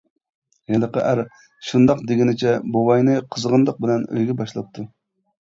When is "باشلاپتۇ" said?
4.43-4.89